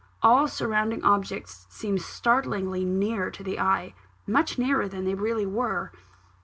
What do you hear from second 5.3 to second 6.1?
were.